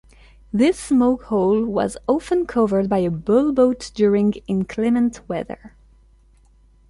This 0.51 0.79
smoke 0.79 1.25
hole 1.25 1.63
was 1.63 1.95
often 2.07 2.47
covered 2.47 2.89
by 2.89 2.97
a 2.97 3.11
bullboat 3.11 3.91
during 3.93 4.31
inclement 4.47 5.21
weather. 5.29 5.75